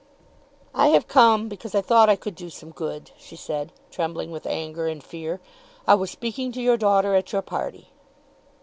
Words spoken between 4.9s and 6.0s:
fear. "I